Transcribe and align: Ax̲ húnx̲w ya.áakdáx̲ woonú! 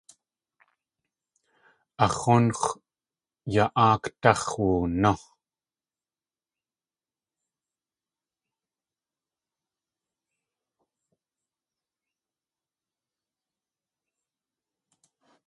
Ax̲ 2.05 2.19
húnx̲w 2.21 2.75
ya.áakdáx̲ 3.53 4.43
woonú! 4.55 5.15